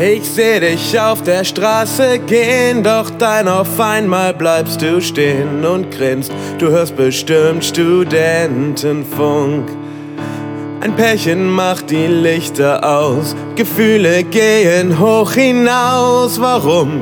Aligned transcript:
Ich 0.00 0.30
seh 0.30 0.60
dich 0.60 1.00
auf 1.00 1.24
der 1.24 1.42
Straße 1.42 2.20
gehen, 2.20 2.84
doch 2.84 3.10
dann 3.10 3.48
auf 3.48 3.80
einmal 3.80 4.32
bleibst 4.32 4.80
du 4.80 5.00
stehen 5.00 5.64
und 5.64 5.90
grinst. 5.90 6.30
Du 6.58 6.68
hörst 6.68 6.96
bestimmt 6.96 7.64
Studentenfunk. 7.64 9.68
Ein 10.80 10.94
Pärchen 10.94 11.50
macht 11.50 11.90
die 11.90 12.06
Lichter 12.06 12.88
aus, 12.88 13.34
Gefühle 13.56 14.22
gehen 14.22 15.00
hoch 15.00 15.32
hinaus. 15.32 16.40
Warum? 16.40 17.00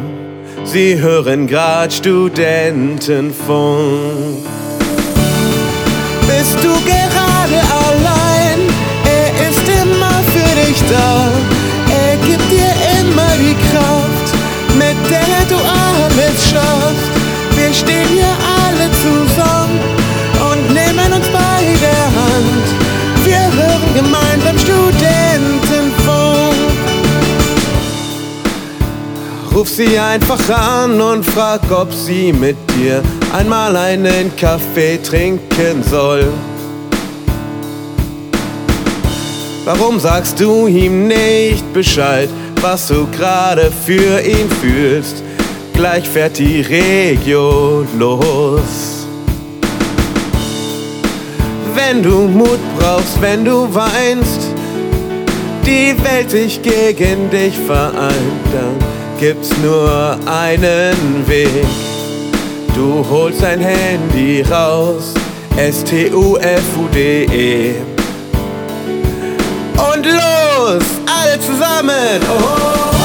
Sie 0.64 0.98
hören 0.98 1.46
grad 1.46 1.92
Studentenfunk. 1.92 4.42
Bist 6.26 6.64
du 6.64 6.72
gerade 6.86 7.60
Ruf 29.56 29.70
sie 29.70 29.98
einfach 29.98 30.50
an 30.50 31.00
und 31.00 31.24
frag, 31.24 31.62
ob 31.70 31.90
sie 31.90 32.30
mit 32.30 32.58
dir 32.76 33.02
einmal 33.32 33.74
einen 33.74 34.30
Kaffee 34.36 34.98
trinken 35.02 35.82
soll. 35.82 36.26
Warum 39.64 39.98
sagst 39.98 40.38
du 40.40 40.66
ihm 40.66 41.08
nicht 41.08 41.72
Bescheid, 41.72 42.28
was 42.60 42.88
du 42.88 43.06
gerade 43.06 43.72
für 43.86 44.20
ihn 44.20 44.50
fühlst? 44.60 45.22
Gleich 45.72 46.06
fährt 46.06 46.36
die 46.38 46.60
Regio 46.60 47.86
los. 47.98 49.06
Wenn 51.74 52.02
du 52.02 52.28
Mut 52.28 52.60
brauchst, 52.78 53.22
wenn 53.22 53.42
du 53.42 53.74
weinst, 53.74 54.50
die 55.64 55.96
Welt 56.04 56.30
sich 56.30 56.60
gegen 56.60 57.30
dich 57.30 57.56
vereint, 57.56 58.44
dann 58.52 58.95
gibt's 59.18 59.50
nur 59.62 60.18
einen 60.26 61.26
Weg. 61.26 61.66
Du 62.74 63.04
holst 63.08 63.42
dein 63.42 63.60
Handy 63.60 64.42
raus, 64.42 65.14
S-T-U-F-U-D-E. 65.56 66.14
Und 69.92 70.06
los, 70.06 70.84
alle 71.06 71.40
zusammen! 71.40 72.20
Oh. 72.28 72.95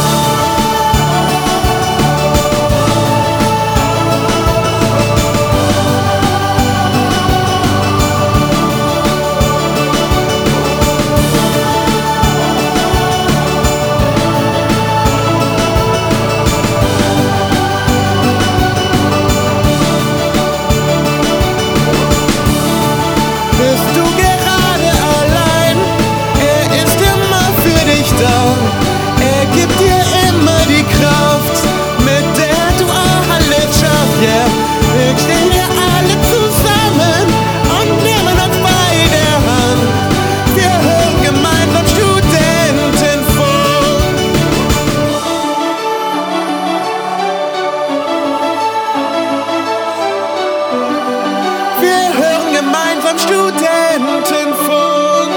Wir 51.82 52.14
hören 52.14 52.54
gemeinsam 52.54 53.18
Studentenfunk. 53.18 55.32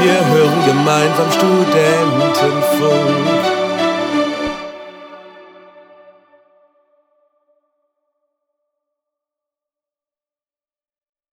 Wir 0.00 0.24
hören 0.32 0.64
gemeinsam 0.66 1.30
Studentenfunk. 1.30 3.63